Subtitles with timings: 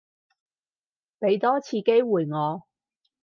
[1.19, 2.63] 畀多次機會我